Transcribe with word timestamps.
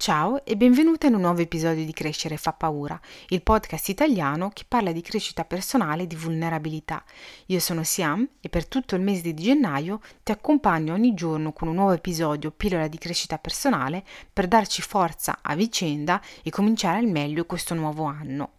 Ciao 0.00 0.42
e 0.46 0.56
benvenuta 0.56 1.08
in 1.08 1.14
un 1.14 1.20
nuovo 1.20 1.42
episodio 1.42 1.84
di 1.84 1.92
Crescere 1.92 2.38
fa 2.38 2.54
paura, 2.54 2.98
il 3.28 3.42
podcast 3.42 3.90
italiano 3.90 4.48
che 4.48 4.64
parla 4.66 4.92
di 4.92 5.02
crescita 5.02 5.44
personale 5.44 6.04
e 6.04 6.06
di 6.06 6.16
vulnerabilità. 6.16 7.04
Io 7.48 7.60
sono 7.60 7.84
Siam 7.84 8.26
e 8.40 8.48
per 8.48 8.66
tutto 8.66 8.94
il 8.94 9.02
mese 9.02 9.20
di 9.20 9.34
gennaio 9.34 10.00
ti 10.22 10.32
accompagno 10.32 10.94
ogni 10.94 11.12
giorno 11.12 11.52
con 11.52 11.68
un 11.68 11.74
nuovo 11.74 11.92
episodio 11.92 12.50
pillola 12.50 12.88
di 12.88 12.96
crescita 12.96 13.36
personale 13.36 14.02
per 14.32 14.48
darci 14.48 14.80
forza 14.80 15.40
a 15.42 15.54
vicenda 15.54 16.18
e 16.42 16.48
cominciare 16.48 16.96
al 16.96 17.06
meglio 17.06 17.44
questo 17.44 17.74
nuovo 17.74 18.04
anno. 18.04 18.52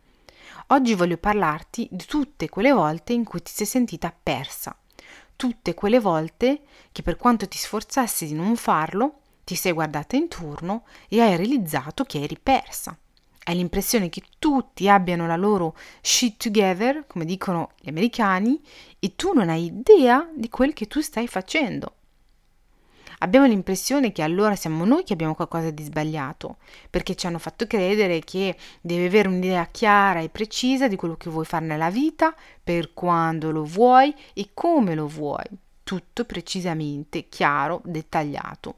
Oggi 0.68 0.94
voglio 0.94 1.18
parlarti 1.18 1.88
di 1.90 2.06
tutte 2.06 2.50
quelle 2.50 2.72
volte 2.72 3.14
in 3.14 3.24
cui 3.24 3.42
ti 3.42 3.52
sei 3.52 3.66
sentita 3.66 4.14
persa, 4.16 4.78
tutte 5.36 5.74
quelle 5.74 6.00
volte 6.00 6.62
che 6.92 7.02
per 7.02 7.18
quanto 7.18 7.48
ti 7.48 7.58
sforzassi 7.58 8.28
di 8.28 8.36
non 8.36 8.56
farlo, 8.56 9.21
ti 9.52 9.58
sei 9.58 9.74
guardata 9.74 10.16
intorno 10.16 10.84
e 11.10 11.20
hai 11.20 11.36
realizzato 11.36 12.06
che 12.06 12.22
eri 12.22 12.38
persa. 12.42 12.98
Hai 13.44 13.56
l'impressione 13.56 14.08
che 14.08 14.22
tutti 14.40 14.88
abbiano 14.88 15.28
la 15.28 15.36
loro 15.36 15.76
shit 16.00 16.42
together, 16.42 17.04
come 17.06 17.26
dicono 17.26 17.72
gli 17.82 17.90
americani, 17.90 18.62
e 18.98 19.14
tu 19.18 19.34
non 19.34 19.50
hai 19.50 19.66
idea 19.66 20.26
di 20.34 20.48
quel 20.48 20.72
che 20.72 20.88
tu 20.88 21.02
stai 21.02 21.28
facendo. 21.28 21.96
Abbiamo 23.18 23.46
l'impressione 23.46 24.14
che 24.14 24.22
allora 24.22 24.56
siamo 24.56 24.86
noi 24.86 25.04
che 25.04 25.12
abbiamo 25.12 25.36
qualcosa 25.36 25.70
di 25.70 25.84
sbagliato, 25.84 26.56
perché 26.90 27.16
ci 27.16 27.28
hanno 27.28 27.38
fatto 27.38 27.68
credere 27.68 28.22
che 28.22 28.56
devi 28.80 29.04
avere 29.04 29.28
un'idea 29.28 29.66
chiara 29.66 30.22
e 30.22 30.30
precisa 30.30 30.88
di 30.88 30.96
quello 30.96 31.18
che 31.18 31.30
vuoi 31.30 31.44
fare 31.44 31.66
nella 31.66 31.90
vita, 31.90 32.34
per 32.64 32.94
quando 32.94 33.52
lo 33.52 33.66
vuoi 33.66 34.16
e 34.34 34.52
come 34.54 34.96
lo 34.96 35.08
vuoi. 35.08 35.44
Tutto 35.84 36.24
precisamente, 36.24 37.28
chiaro, 37.28 37.82
dettagliato. 37.84 38.76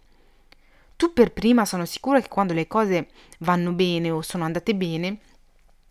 Tu 1.04 1.12
per 1.12 1.34
prima 1.34 1.66
sono 1.66 1.84
sicura 1.84 2.22
che 2.22 2.30
quando 2.30 2.54
le 2.54 2.66
cose 2.66 3.10
vanno 3.40 3.74
bene 3.74 4.10
o 4.10 4.22
sono 4.22 4.46
andate 4.46 4.74
bene 4.74 5.20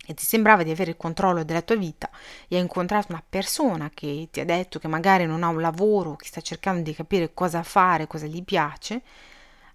e 0.06 0.14
ti 0.14 0.25
sembrava 0.25 0.62
di 0.62 0.70
avere 0.70 0.92
il 0.92 0.97
controllo 0.97 1.45
della 1.45 1.61
tua 1.61 1.77
vita 1.77 2.09
e 2.48 2.56
hai 2.56 2.62
incontrato 2.62 3.09
una 3.12 3.23
persona 3.28 3.91
che 3.92 4.28
ti 4.33 4.41
ha 4.41 4.47
detto 4.47 4.78
che 4.78 4.89
magari 4.89 5.27
non 5.27 5.42
ha 5.42 5.48
un 5.48 5.61
lavoro, 5.61 6.17
che 6.17 6.25
sta 6.25 6.41
cercando 6.41 6.81
di 6.81 6.95
capire 6.95 7.34
cosa 7.34 7.62
fare, 7.62 8.06
cosa 8.06 8.25
gli 8.25 8.42
piace, 8.42 9.03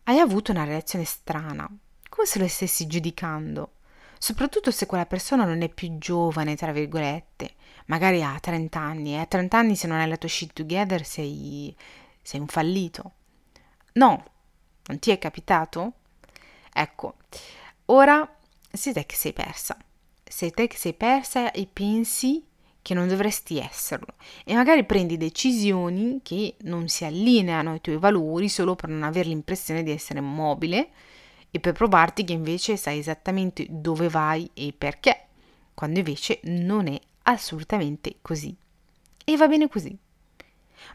hai 0.05 0.17
avuto 0.17 0.49
una 0.49 0.63
reazione 0.63 1.05
strana, 1.05 1.69
come 2.09 2.25
se 2.25 2.39
lo 2.39 2.47
stessi 2.47 2.87
giudicando, 2.87 3.73
soprattutto 4.17 4.71
se 4.71 4.87
quella 4.87 5.05
persona 5.05 5.45
non 5.45 5.61
è 5.61 5.69
più 5.69 5.99
giovane, 5.99 6.55
tra 6.55 6.71
virgolette, 6.71 7.53
magari 7.85 8.23
ha 8.23 8.39
30 8.39 8.79
anni 8.79 9.13
e 9.13 9.19
a 9.19 9.27
30 9.27 9.55
anni 9.55 9.75
se 9.75 9.85
non 9.85 9.99
hai 9.99 10.07
la 10.07 10.17
tua 10.17 10.29
shit 10.29 10.51
together 10.53 11.05
sei, 11.05 11.75
sei 12.23 12.39
un 12.39 12.47
fallito. 12.47 13.11
No, 13.93 14.23
non 14.87 14.99
ti 14.99 15.11
è 15.11 15.19
capitato? 15.19 15.93
Ecco, 16.73 17.15
ora 17.85 18.37
sei 18.71 18.93
te 18.93 19.05
che 19.05 19.15
sei 19.15 19.33
persa. 19.33 19.77
Sei 20.23 20.51
te 20.51 20.67
che 20.67 20.77
sei 20.77 20.93
persa 20.93 21.51
e 21.51 21.67
pensi 21.71 22.45
che 22.87 22.93
non 22.93 23.09
dovresti 23.09 23.57
esserlo 23.59 24.13
e 24.45 24.53
magari 24.53 24.85
prendi 24.85 25.17
decisioni 25.17 26.21
che 26.23 26.55
non 26.61 26.87
si 26.87 27.03
allineano 27.03 27.71
ai 27.71 27.81
tuoi 27.81 27.97
valori 27.97 28.47
solo 28.47 28.75
per 28.75 28.87
non 28.87 29.03
avere 29.03 29.27
l'impressione 29.27 29.83
di 29.83 29.91
essere 29.91 30.21
mobile 30.21 30.91
e 31.51 31.59
per 31.59 31.73
provarti 31.73 32.23
che 32.23 32.31
invece 32.31 32.77
sai 32.77 32.99
esattamente 32.99 33.65
dove 33.69 34.07
vai 34.07 34.49
e 34.53 34.73
perché, 34.77 35.27
quando 35.73 35.99
invece 35.99 36.39
non 36.43 36.87
è 36.87 36.97
assolutamente 37.23 38.19
così. 38.21 38.55
E 39.25 39.35
va 39.35 39.49
bene 39.49 39.67
così. 39.67 39.97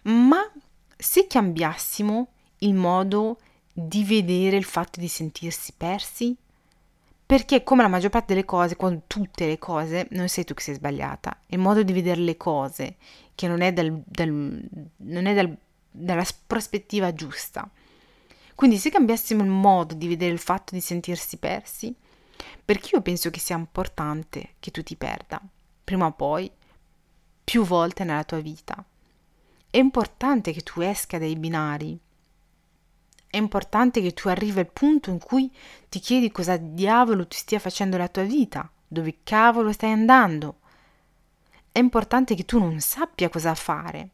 Ma 0.05 0.51
se 0.97 1.27
cambiassimo 1.27 2.29
il 2.61 2.73
modo 2.73 3.39
di 3.73 4.05
vedere 4.05 4.57
il 4.57 4.65
fatto 4.65 5.01
di 5.01 5.09
sentirsi 5.09 5.73
persi? 5.77 6.37
Perché 7.25 7.63
come 7.63 7.83
la 7.83 7.89
maggior 7.89 8.11
parte 8.11 8.35
delle 8.35 8.45
cose, 8.45 8.77
quando 8.77 9.03
tutte 9.07 9.47
le 9.47 9.59
cose, 9.59 10.07
non 10.11 10.29
sei 10.29 10.45
tu 10.45 10.53
che 10.53 10.63
sei 10.63 10.75
sbagliata, 10.75 11.39
il 11.47 11.59
modo 11.59 11.83
di 11.83 11.93
vedere 11.93 12.21
le 12.21 12.37
cose 12.37 12.97
che 13.35 13.49
non 13.49 13.63
è, 13.63 13.73
dal, 13.73 14.03
dal, 14.05 14.29
non 14.29 15.27
è 15.27 15.35
dal, 15.35 15.57
dalla 15.91 16.27
prospettiva 16.47 17.15
giusta. 17.15 17.69
Quindi 18.55 18.77
se 18.77 18.91
cambiassimo 18.91 19.43
il 19.43 19.49
modo 19.49 19.95
di 19.95 20.09
vedere 20.09 20.33
il 20.33 20.39
fatto 20.39 20.75
di 20.75 20.81
sentirsi 20.81 21.39
persi, 21.39 21.95
perché 22.65 22.91
io 22.95 23.03
penso 23.03 23.31
che 23.31 23.41
sia 23.41 23.57
importante 23.57 24.51
che 24.61 24.71
tu 24.71 24.83
ti 24.83 24.97
perda, 24.97 25.41
prima 25.83 26.07
o 26.07 26.13
poi, 26.13 26.51
più 27.43 27.65
volte 27.65 28.05
nella 28.05 28.25
tua 28.25 28.41
vita. 28.41 28.85
È 29.71 29.79
importante 29.79 30.53
che 30.53 30.61
tu 30.61 30.81
esca 30.81 31.19
dai 31.19 31.37
binari, 31.37 31.99
è 33.33 33.39
importante 33.39 34.03
che 34.03 34.13
tu 34.13 34.29
arrivi 34.29 34.59
al 34.59 34.71
punto 34.71 35.09
in 35.09 35.19
cui 35.19 35.51
ti 35.89 36.01
chiedi 36.01 36.31
cosa 36.31 36.59
diavolo 36.59 37.27
ti 37.27 37.39
stia 37.39 37.59
facendo 37.59 37.97
la 37.97 38.09
tua 38.09 38.25
vita, 38.25 38.71
dove 38.87 39.21
cavolo 39.23 39.73
stai 39.73 39.91
andando. 39.91 40.59
È 41.73 41.79
importante 41.79 42.35
che 42.35 42.45
tu 42.45 42.59
non 42.59 42.79
sappia 42.81 43.31
cosa 43.31 43.55
fare. 43.55 44.11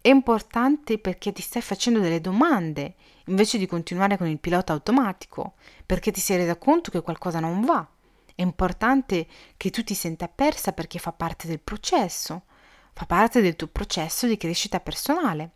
È 0.00 0.08
importante 0.08 0.96
perché 0.96 1.30
ti 1.32 1.42
stai 1.42 1.60
facendo 1.60 2.00
delle 2.00 2.22
domande 2.22 2.94
invece 3.26 3.58
di 3.58 3.66
continuare 3.66 4.16
con 4.16 4.28
il 4.28 4.38
pilota 4.38 4.72
automatico, 4.72 5.52
perché 5.84 6.10
ti 6.10 6.20
sei 6.20 6.38
resa 6.38 6.56
conto 6.56 6.90
che 6.90 7.02
qualcosa 7.02 7.38
non 7.38 7.60
va. 7.66 7.86
È 8.34 8.40
importante 8.40 9.26
che 9.58 9.68
tu 9.68 9.84
ti 9.84 9.92
senta 9.92 10.26
persa 10.26 10.72
perché 10.72 10.98
fa 10.98 11.12
parte 11.12 11.46
del 11.48 11.60
processo, 11.60 12.44
fa 12.94 13.04
parte 13.04 13.42
del 13.42 13.56
tuo 13.56 13.66
processo 13.66 14.26
di 14.26 14.38
crescita 14.38 14.80
personale. 14.80 15.50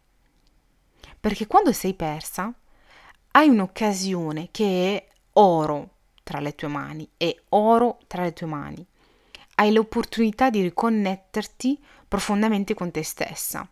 Perché 1.18 1.46
quando 1.46 1.72
sei 1.72 1.94
persa, 1.94 2.54
hai 3.36 3.50
un'occasione 3.50 4.48
che 4.50 4.96
è 4.96 5.08
oro 5.34 5.90
tra 6.22 6.40
le 6.40 6.54
tue 6.54 6.68
mani, 6.68 7.06
è 7.18 7.34
oro 7.50 7.98
tra 8.06 8.22
le 8.22 8.32
tue 8.32 8.46
mani. 8.46 8.84
Hai 9.56 9.72
l'opportunità 9.74 10.48
di 10.48 10.62
riconnetterti 10.62 11.78
profondamente 12.08 12.72
con 12.72 12.90
te 12.90 13.02
stessa, 13.02 13.68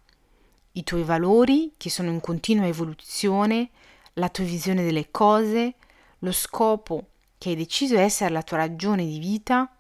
i 0.73 0.85
tuoi 0.85 1.03
valori 1.03 1.73
che 1.79 1.89
sono 1.89 2.11
in 2.11 2.21
continua 2.21 2.67
evoluzione, 2.67 3.71
la 4.15 4.29
tua 4.29 4.45
visione 4.45 4.85
delle 4.85 5.11
cose, 5.11 5.77
lo 6.19 6.33
scopo 6.33 7.07
che 7.39 7.49
hai 7.51 7.57
deciso 7.57 7.97
essere 7.97 8.35
la 8.35 8.43
tua 8.43 8.59
ragione 8.59 9.07
di 9.07 9.19
vita, 9.19 9.75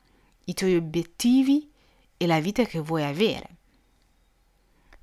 i 0.46 0.54
tuoi 0.54 0.76
obiettivi 0.76 1.70
e 2.16 2.26
la 2.26 2.40
vita 2.40 2.64
che 2.64 2.80
vuoi 2.80 3.04
avere. 3.04 3.56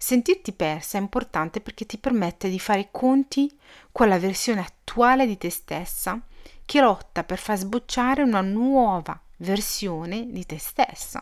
Sentirti 0.03 0.51
persa 0.53 0.97
è 0.97 1.01
importante 1.01 1.61
perché 1.61 1.85
ti 1.85 1.99
permette 1.99 2.49
di 2.49 2.57
fare 2.57 2.79
i 2.79 2.87
conti 2.89 3.55
con 3.91 4.07
la 4.07 4.17
versione 4.17 4.61
attuale 4.61 5.27
di 5.27 5.37
te 5.37 5.51
stessa 5.51 6.19
che 6.65 6.81
lotta 6.81 7.23
per 7.23 7.37
far 7.37 7.55
sbocciare 7.55 8.23
una 8.23 8.41
nuova 8.41 9.21
versione 9.37 10.25
di 10.31 10.43
te 10.43 10.57
stessa. 10.57 11.21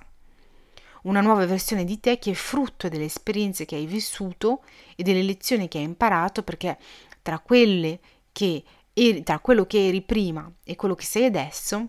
Una 1.04 1.20
nuova 1.20 1.46
versione 1.46 1.84
di 1.84 2.00
te 2.00 2.20
che 2.20 2.32
è 2.32 2.34
frutto 2.34 2.88
delle 2.88 3.04
esperienze 3.04 3.66
che 3.66 3.76
hai 3.76 3.86
vissuto 3.86 4.64
e 4.96 5.04
delle 5.04 5.24
lezioni 5.24 5.68
che 5.68 5.80
hai 5.80 5.84
imparato 5.84 6.42
perché 6.44 6.78
tra 7.22 7.40
quelle 7.40 8.00
che 8.32 8.64
eri, 8.94 9.24
tra 9.24 9.40
quello 9.40 9.66
che 9.66 9.88
eri 9.88 10.02
prima 10.02 10.50
e 10.64 10.78
quello 10.78 10.96
che 10.96 11.04
sei 11.04 11.26
adesso 11.26 11.86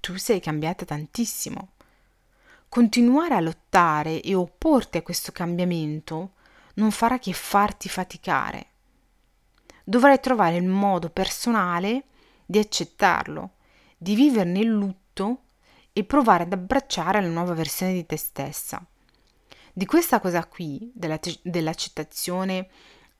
tu 0.00 0.16
sei 0.16 0.38
cambiata 0.38 0.84
tantissimo 0.84 1.71
continuare 2.72 3.34
a 3.34 3.40
lottare 3.40 4.22
e 4.22 4.34
opporti 4.34 4.96
a 4.96 5.02
questo 5.02 5.30
cambiamento 5.30 6.30
non 6.76 6.90
farà 6.90 7.18
che 7.18 7.34
farti 7.34 7.90
faticare. 7.90 8.66
Dovrai 9.84 10.18
trovare 10.20 10.56
il 10.56 10.64
modo 10.64 11.10
personale 11.10 12.04
di 12.46 12.58
accettarlo, 12.58 13.56
di 13.98 14.14
viverne 14.14 14.60
il 14.60 14.68
lutto 14.68 15.42
e 15.92 16.04
provare 16.04 16.44
ad 16.44 16.52
abbracciare 16.54 17.20
la 17.20 17.28
nuova 17.28 17.52
versione 17.52 17.92
di 17.92 18.06
te 18.06 18.16
stessa. 18.16 18.82
Di 19.70 19.84
questa 19.84 20.18
cosa 20.18 20.46
qui, 20.46 20.90
della, 20.94 21.20
dell'accettazione 21.42 22.68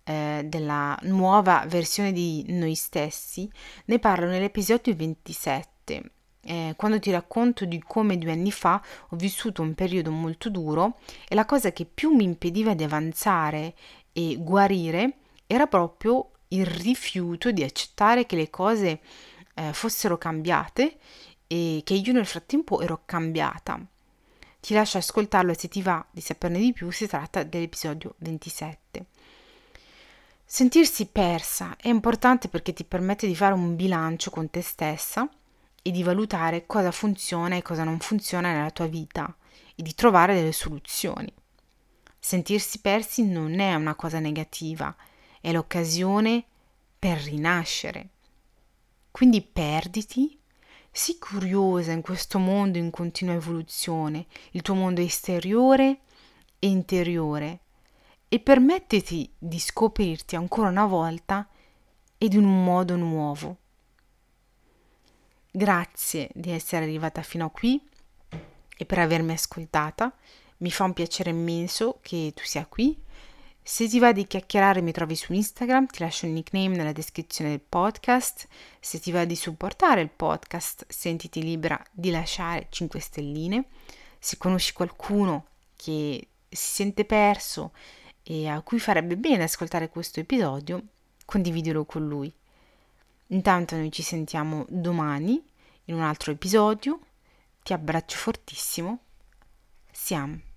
eh, 0.04 0.46
della 0.46 0.98
nuova 1.02 1.66
versione 1.68 2.12
di 2.12 2.42
noi 2.48 2.74
stessi, 2.74 3.52
ne 3.84 3.98
parlo 3.98 4.28
nell'episodio 4.28 4.96
27 4.96 6.12
eh, 6.44 6.74
quando 6.76 6.98
ti 6.98 7.10
racconto 7.10 7.64
di 7.64 7.82
come 7.84 8.18
due 8.18 8.32
anni 8.32 8.50
fa 8.50 8.82
ho 9.08 9.16
vissuto 9.16 9.62
un 9.62 9.74
periodo 9.74 10.10
molto 10.10 10.50
duro 10.50 10.98
e 11.28 11.34
la 11.34 11.46
cosa 11.46 11.72
che 11.72 11.84
più 11.84 12.10
mi 12.10 12.24
impediva 12.24 12.74
di 12.74 12.82
avanzare 12.82 13.74
e 14.12 14.36
guarire 14.38 15.18
era 15.46 15.66
proprio 15.66 16.30
il 16.48 16.66
rifiuto 16.66 17.50
di 17.50 17.62
accettare 17.62 18.26
che 18.26 18.36
le 18.36 18.50
cose 18.50 19.00
eh, 19.54 19.72
fossero 19.72 20.18
cambiate 20.18 20.98
e 21.46 21.82
che 21.84 21.94
io 21.94 22.12
nel 22.12 22.26
frattempo 22.26 22.80
ero 22.80 23.02
cambiata. 23.04 23.80
Ti 24.60 24.74
lascio 24.74 24.98
ascoltarlo 24.98 25.52
e 25.52 25.58
se 25.58 25.68
ti 25.68 25.82
va 25.82 26.04
di 26.10 26.20
saperne 26.20 26.58
di 26.58 26.72
più 26.72 26.90
si 26.90 27.06
tratta 27.06 27.42
dell'episodio 27.42 28.14
27. 28.18 29.06
Sentirsi 30.44 31.06
persa 31.06 31.76
è 31.76 31.88
importante 31.88 32.48
perché 32.48 32.72
ti 32.72 32.84
permette 32.84 33.26
di 33.26 33.34
fare 33.34 33.54
un 33.54 33.74
bilancio 33.74 34.30
con 34.30 34.50
te 34.50 34.60
stessa 34.60 35.28
e 35.82 35.90
di 35.90 36.02
valutare 36.02 36.66
cosa 36.66 36.90
funziona 36.90 37.56
e 37.56 37.62
cosa 37.62 37.84
non 37.84 37.98
funziona 37.98 38.52
nella 38.52 38.70
tua 38.70 38.86
vita 38.86 39.34
e 39.74 39.82
di 39.82 39.94
trovare 39.94 40.34
delle 40.34 40.52
soluzioni. 40.52 41.32
Sentirsi 42.18 42.80
persi 42.80 43.26
non 43.26 43.58
è 43.58 43.74
una 43.74 43.96
cosa 43.96 44.20
negativa, 44.20 44.94
è 45.40 45.50
l'occasione 45.50 46.44
per 46.98 47.18
rinascere. 47.18 48.10
Quindi 49.10 49.42
perditi, 49.42 50.38
sii 50.90 51.18
curiosa 51.18 51.90
in 51.90 52.00
questo 52.00 52.38
mondo 52.38 52.78
in 52.78 52.90
continua 52.90 53.34
evoluzione, 53.34 54.26
il 54.52 54.62
tuo 54.62 54.74
mondo 54.74 55.00
esteriore 55.00 56.00
e 56.58 56.68
interiore, 56.68 57.60
e 58.28 58.38
permettiti 58.38 59.30
di 59.36 59.58
scoprirti 59.58 60.36
ancora 60.36 60.68
una 60.68 60.86
volta 60.86 61.48
ed 62.16 62.34
in 62.34 62.44
un 62.44 62.62
modo 62.62 62.96
nuovo. 62.96 63.56
Grazie 65.54 66.30
di 66.32 66.50
essere 66.50 66.84
arrivata 66.84 67.20
fino 67.20 67.44
a 67.44 67.50
qui 67.50 67.78
e 68.74 68.86
per 68.86 68.98
avermi 68.98 69.32
ascoltata. 69.32 70.10
Mi 70.58 70.70
fa 70.70 70.84
un 70.84 70.94
piacere 70.94 71.28
immenso 71.28 71.98
che 72.00 72.32
tu 72.34 72.42
sia 72.42 72.64
qui. 72.64 72.98
Se 73.62 73.86
ti 73.86 73.98
va 73.98 74.12
di 74.12 74.26
chiacchierare 74.26 74.80
mi 74.80 74.92
trovi 74.92 75.14
su 75.14 75.34
Instagram, 75.34 75.88
ti 75.88 75.98
lascio 75.98 76.24
il 76.24 76.32
nickname 76.32 76.74
nella 76.74 76.92
descrizione 76.92 77.50
del 77.50 77.60
podcast. 77.60 78.48
Se 78.80 78.98
ti 78.98 79.12
va 79.12 79.26
di 79.26 79.36
supportare 79.36 80.00
il 80.00 80.08
podcast, 80.08 80.86
sentiti 80.88 81.42
libera 81.42 81.78
di 81.92 82.10
lasciare 82.10 82.68
5 82.70 82.98
stelline. 82.98 83.66
Se 84.18 84.38
conosci 84.38 84.72
qualcuno 84.72 85.48
che 85.76 86.28
si 86.48 86.72
sente 86.72 87.04
perso 87.04 87.74
e 88.22 88.48
a 88.48 88.62
cui 88.62 88.80
farebbe 88.80 89.18
bene 89.18 89.42
ascoltare 89.42 89.90
questo 89.90 90.18
episodio, 90.18 90.82
condividilo 91.26 91.84
con 91.84 92.08
lui. 92.08 92.34
Intanto 93.32 93.76
noi 93.76 93.90
ci 93.90 94.02
sentiamo 94.02 94.66
domani 94.68 95.42
in 95.84 95.94
un 95.94 96.02
altro 96.02 96.32
episodio. 96.32 97.00
Ti 97.62 97.72
abbraccio 97.72 98.16
fortissimo. 98.16 99.00
Siamo. 99.90 100.51